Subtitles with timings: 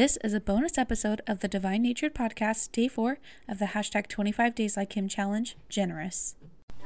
[0.00, 4.08] This is a bonus episode of the Divine Natured Podcast, day four of the hashtag
[4.08, 6.36] 25 Days Like Him challenge, Generous.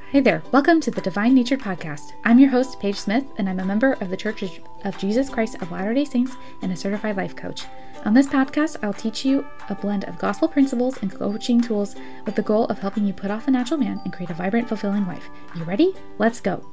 [0.09, 2.11] Hey there, welcome to the Divine Natured Podcast.
[2.25, 4.43] I'm your host, Paige Smith, and I'm a member of the Church
[4.83, 7.63] of Jesus Christ of Latter day Saints and a certified life coach.
[8.03, 11.95] On this podcast, I'll teach you a blend of gospel principles and coaching tools
[12.25, 14.67] with the goal of helping you put off the natural man and create a vibrant,
[14.67, 15.29] fulfilling life.
[15.55, 15.93] You ready?
[16.17, 16.69] Let's go.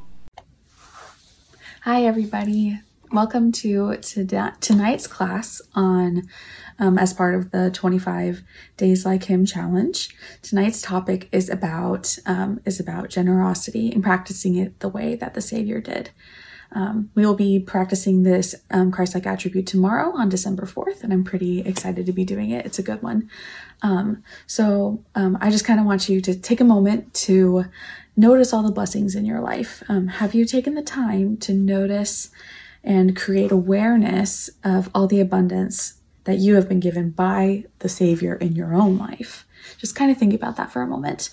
[1.82, 2.80] Hi, everybody.
[3.12, 6.22] Welcome to, to tonight's class on,
[6.78, 8.42] um, as part of the 25
[8.78, 10.16] Days Like Him challenge.
[10.40, 15.42] Tonight's topic is about um, is about generosity and practicing it the way that the
[15.42, 16.08] Savior did.
[16.74, 21.22] Um, we will be practicing this um, Christ-like attribute tomorrow on December 4th, and I'm
[21.22, 22.64] pretty excited to be doing it.
[22.64, 23.28] It's a good one.
[23.82, 27.66] Um, so um, I just kind of want you to take a moment to
[28.16, 29.82] notice all the blessings in your life.
[29.88, 32.30] Have you taken the time to notice
[32.84, 38.34] and create awareness of all the abundance that you have been given by the Savior
[38.36, 39.46] in your own life.
[39.78, 41.30] Just kind of think about that for a moment.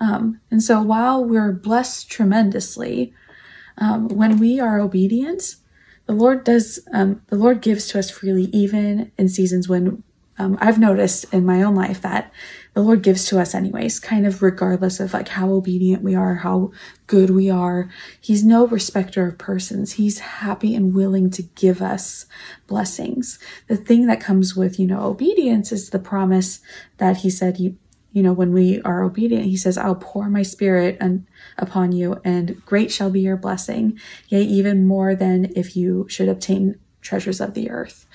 [0.00, 3.14] Um, and so while we're blessed tremendously,
[3.78, 5.56] um, when we are obedient,
[6.06, 10.02] the Lord does, um, the Lord gives to us freely, even in seasons when
[10.38, 12.32] um, I've noticed in my own life that
[12.74, 16.34] the Lord gives to us anyways, kind of regardless of like how obedient we are,
[16.34, 16.72] how
[17.06, 17.88] good we are.
[18.20, 19.92] He's no respecter of persons.
[19.92, 22.26] He's happy and willing to give us
[22.66, 23.38] blessings.
[23.68, 26.60] The thing that comes with, you know, obedience is the promise
[26.98, 27.78] that he said, you,
[28.12, 32.20] you know, when we are obedient, he says, I'll pour my spirit and upon you
[32.24, 33.98] and great shall be your blessing.
[34.28, 38.06] Yea, even more than if you should obtain treasures of the earth.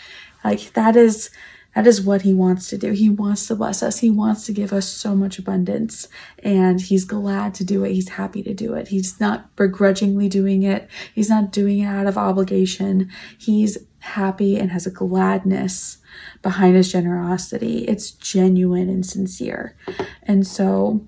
[0.44, 1.32] Like that is,
[1.76, 2.92] that is what he wants to do.
[2.92, 4.00] He wants to bless us.
[4.00, 6.08] He wants to give us so much abundance
[6.44, 7.94] and he's glad to do it.
[7.94, 8.90] He's happy to do it.
[8.90, 10.90] He's not begrudgingly doing it.
[11.14, 13.10] He's not doing it out of obligation.
[13.38, 16.00] He's happy and has a gladness
[16.42, 17.86] behind his generosity.
[17.88, 19.78] It's genuine and sincere.
[20.24, 21.06] And so,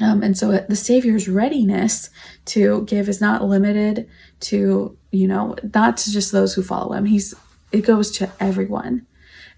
[0.00, 2.08] um, and so the Savior's readiness
[2.46, 4.08] to give is not limited
[4.40, 7.04] to, you know, not to just those who follow him.
[7.04, 7.34] He's,
[7.72, 9.06] it goes to everyone.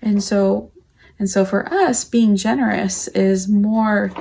[0.03, 0.71] And so,
[1.19, 4.13] and so for us, being generous is more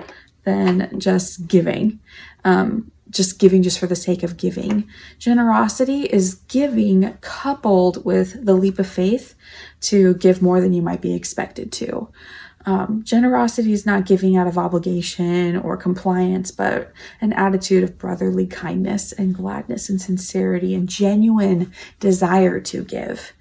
[0.43, 1.99] than just giving.
[2.43, 4.87] Um, just giving just for the sake of giving.
[5.17, 9.33] Generosity is giving coupled with the leap of faith
[9.81, 12.09] to give more than you might be expected to.
[12.65, 16.91] Um, generosity is not giving out of obligation or compliance, but
[17.21, 23.33] an attitude of brotherly kindness and gladness and sincerity and genuine desire to give.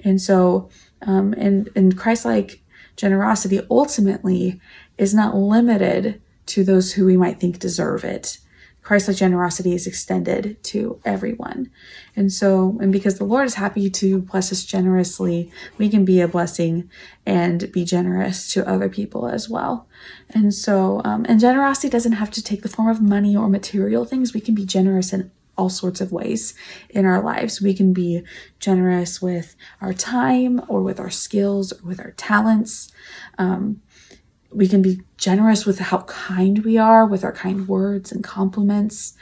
[0.00, 0.68] And so
[1.06, 2.62] um, and, and Christ-like
[2.96, 4.60] generosity ultimately
[4.98, 8.38] is not limited to those who we might think deserve it.
[8.82, 11.70] Christ-like generosity is extended to everyone.
[12.14, 16.20] And so, and because the Lord is happy to bless us generously, we can be
[16.20, 16.90] a blessing
[17.24, 19.88] and be generous to other people as well.
[20.28, 24.04] And so, um, and generosity doesn't have to take the form of money or material
[24.04, 24.34] things.
[24.34, 26.54] We can be generous in all sorts of ways
[26.90, 27.60] in our lives.
[27.60, 28.22] We can be
[28.58, 32.92] generous with our time or with our skills or with our talents.
[33.38, 33.82] Um,
[34.50, 39.14] we can be generous with how kind we are, with our kind words and compliments.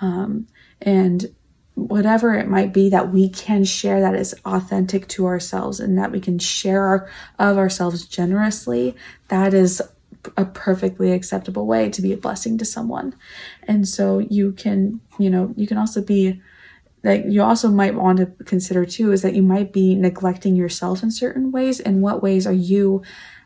[0.00, 0.46] Um,
[0.80, 1.26] and
[1.74, 6.10] whatever it might be that we can share that is authentic to ourselves and that
[6.10, 8.96] we can share our, of ourselves generously,
[9.28, 9.80] that is
[10.36, 13.14] a perfectly acceptable way to be a blessing to someone.
[13.62, 16.40] And so you can, you know, you can also be
[17.04, 21.02] like you also might want to consider too is that you might be neglecting yourself
[21.02, 21.80] in certain ways.
[21.80, 23.02] In what ways are you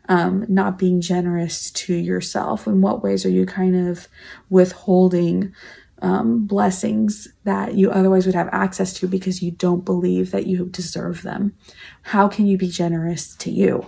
[0.09, 2.67] um, not being generous to yourself?
[2.67, 4.07] In what ways are you kind of
[4.49, 5.53] withholding
[6.01, 10.65] um, blessings that you otherwise would have access to because you don't believe that you
[10.65, 11.55] deserve them?
[12.01, 13.85] How can you be generous to you?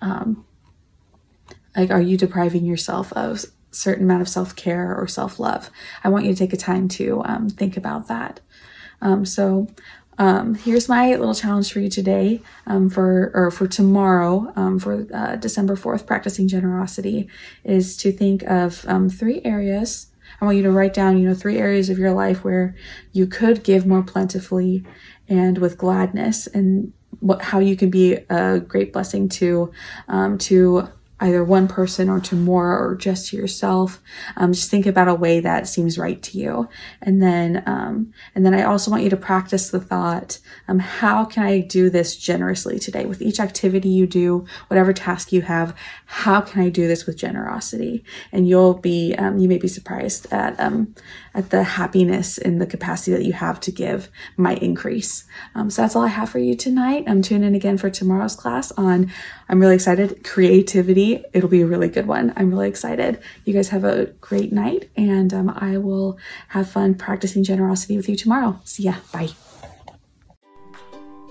[0.00, 0.44] Um,
[1.76, 5.70] like, are you depriving yourself of certain amount of self-care or self-love?
[6.04, 8.40] I want you to take a time to um, think about that.
[9.00, 9.68] Um, so
[10.18, 15.06] um, here's my little challenge for you today um, for or for tomorrow um, for
[15.12, 17.28] uh, December 4th practicing generosity
[17.64, 20.08] is to think of um, three areas
[20.40, 22.76] I want you to write down you know three areas of your life where
[23.12, 24.84] you could give more plentifully
[25.28, 29.72] and with gladness and what how you can be a great blessing to
[30.38, 30.88] to
[31.22, 34.02] either one person or to more or just to yourself.
[34.36, 36.68] Um, just think about a way that seems right to you.
[37.00, 40.38] And then, um, and then I also want you to practice the thought,
[40.68, 43.04] um, how can I do this generously today?
[43.04, 45.76] With each activity you do, whatever task you have,
[46.06, 48.04] how can I do this with generosity?
[48.32, 50.94] And you'll be, um, you may be surprised at, um,
[51.34, 55.24] at the happiness and the capacity that you have to give might increase.
[55.54, 57.04] Um, so that's all I have for you tonight.
[57.06, 59.10] I'm tuning in again for tomorrow's class on,
[59.48, 61.11] I'm really excited, creativity.
[61.32, 62.32] It'll be a really good one.
[62.36, 63.20] I'm really excited.
[63.44, 66.18] You guys have a great night and um, I will
[66.48, 68.60] have fun practicing generosity with you tomorrow.
[68.64, 68.94] See ya.
[69.12, 69.30] Bye.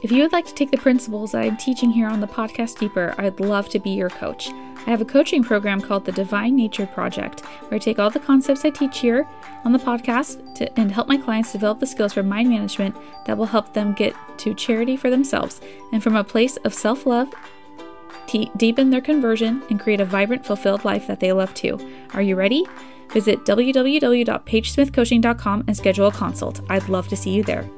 [0.04, 2.80] If you would like to take the principles that I'm teaching here on the podcast
[2.80, 4.50] deeper, I'd love to be your coach.
[4.50, 8.20] I have a coaching program called the Divine Nature Project, where I take all the
[8.20, 9.28] concepts I teach here
[9.64, 12.96] on the podcast to, and help my clients develop the skills for mind management
[13.28, 15.62] that will help them get to charity for themselves
[15.94, 17.32] and from a place of self love,
[18.58, 21.80] deepen their conversion, and create a vibrant, fulfilled life that they love too.
[22.14, 22.66] Are you ready?
[23.12, 26.62] Visit www.paigesmithcoaching.com and schedule a consult.
[26.70, 27.70] I'd love to see you there.